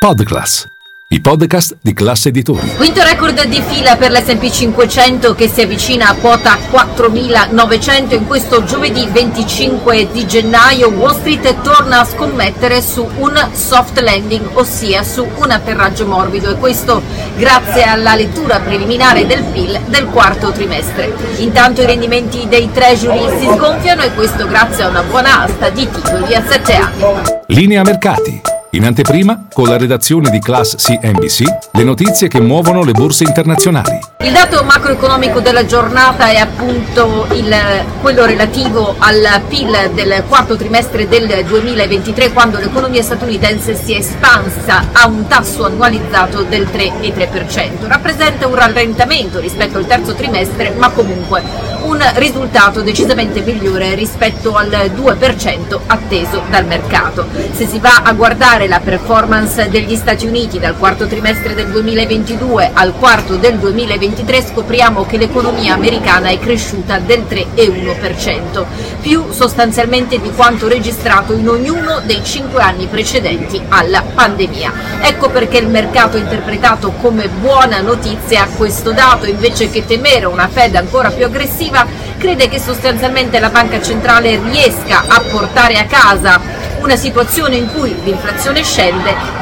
[0.00, 0.66] Podclass,
[1.08, 2.66] i podcast di classe editori.
[2.76, 8.64] Quinto record di fila per l'S&P 500 che si avvicina a quota 4.900 in questo
[8.64, 10.88] giovedì 25 di gennaio.
[10.88, 16.54] Wall Street torna a scommettere su un soft landing, ossia su un atterraggio morbido e
[16.54, 17.02] questo
[17.36, 21.14] grazie alla lettura preliminare del PIL del quarto trimestre.
[21.40, 25.86] Intanto i rendimenti dei treasury si sgonfiano e questo grazie a una buona asta di
[25.90, 27.04] titoli a 7 anni.
[27.48, 28.49] Linea mercati.
[28.72, 31.42] In anteprima, con la redazione di Class CNBC,
[31.72, 33.98] le notizie che muovono le borse internazionali.
[34.20, 37.52] Il dato macroeconomico della giornata è appunto il,
[38.00, 44.90] quello relativo al PIL del quarto trimestre del 2023 quando l'economia statunitense si è espansa
[44.92, 47.88] a un tasso annualizzato del 3,3%.
[47.88, 54.68] Rappresenta un rallentamento rispetto al terzo trimestre ma comunque un risultato decisamente migliore rispetto al
[54.68, 57.26] 2% atteso dal mercato.
[57.52, 62.70] Se si va a guardare la performance degli Stati Uniti dal quarto trimestre del 2022
[62.72, 68.64] al quarto del 2023 scopriamo che l'economia americana è cresciuta del 3,1%,
[69.00, 74.72] più sostanzialmente di quanto registrato in ognuno dei cinque anni precedenti alla pandemia.
[75.02, 80.48] Ecco perché il mercato ha interpretato come buona notizia questo dato invece che temere una
[80.48, 81.69] Fed ancora più aggressiva,
[82.18, 86.40] crede che sostanzialmente la banca centrale riesca a portare a casa
[86.80, 89.39] una situazione in cui l'inflazione scende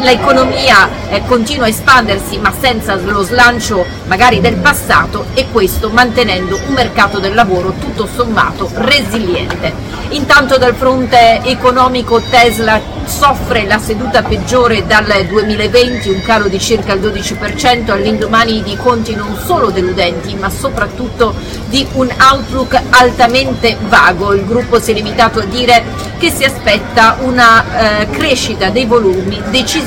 [0.00, 6.58] l'economia eh, continua a espandersi ma senza lo slancio magari del passato e questo mantenendo
[6.66, 9.72] un mercato del lavoro tutto sommato resiliente.
[10.10, 16.92] Intanto dal fronte economico Tesla soffre la seduta peggiore dal 2020, un calo di circa
[16.92, 21.34] il 12% all'indomani di conti non solo deludenti ma soprattutto
[21.66, 24.32] di un outlook altamente vago.
[24.34, 25.84] Il gruppo si è limitato a dire
[26.18, 29.85] che si aspetta una eh, crescita dei volumi decisamente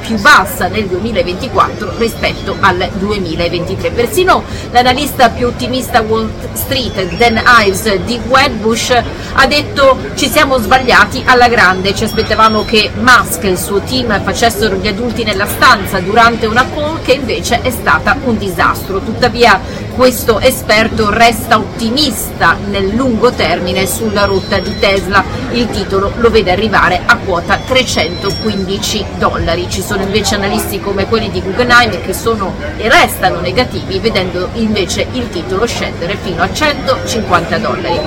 [0.00, 3.90] più bassa nel 2024 rispetto al 2023.
[3.90, 9.02] Persino l'analista più ottimista Wall Street, Dan Ives di Wedbush,
[9.34, 14.22] ha detto ci siamo sbagliati alla grande, ci aspettavamo che Musk e il suo team
[14.22, 19.00] facessero gli adulti nella stanza durante una call che invece è stata un disastro.
[19.00, 19.60] Tuttavia
[19.94, 25.22] questo esperto resta ottimista nel lungo termine sulla rotta di Tesla.
[25.52, 29.33] Il titolo lo vede arrivare a quota 315 dollari.
[29.68, 35.08] Ci sono invece analisti come quelli di Guggenheim che sono e restano negativi, vedendo invece
[35.10, 38.00] il titolo scendere fino a 150 dollari.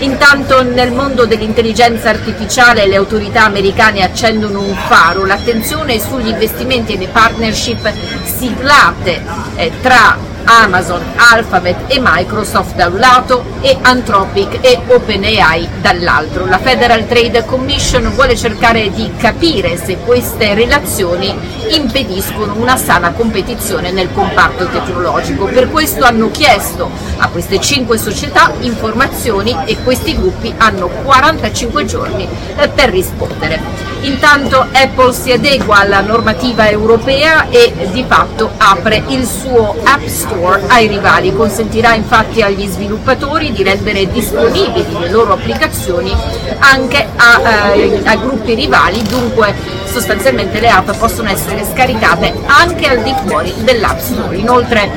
[0.00, 6.98] Intanto nel mondo dell'intelligenza artificiale le autorità americane accendono un faro, l'attenzione sugli investimenti e
[6.98, 7.92] le partnership
[8.24, 9.22] siglate
[9.54, 16.46] eh, tra Amazon, Alphabet e Microsoft da un lato e Anthropic e OpenAI dall'altro.
[16.46, 21.34] La Federal Trade Commission vuole cercare di capire se queste relazioni
[21.70, 25.46] impediscono una sana competizione nel comparto tecnologico.
[25.46, 32.28] Per questo hanno chiesto a queste cinque società informazioni e questi gruppi hanno 45 giorni
[32.56, 33.60] eh, per rispondere.
[34.02, 40.62] Intanto Apple si adegua alla normativa europea e di fatto apre il suo App Store
[40.68, 46.14] ai rivali, consentirà infatti agli sviluppatori di rendere disponibili le loro applicazioni
[46.58, 49.54] anche a, eh, a gruppi rivali, dunque
[49.84, 54.36] sostanzialmente le app possono essere scaricate anche al di fuori dell'App Store.
[54.36, 54.90] Inoltre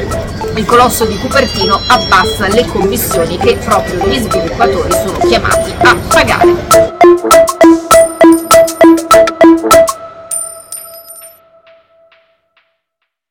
[0.56, 6.95] il colosso di Cupertino abbassa le commissioni che proprio gli sviluppatori sono chiamati a pagare.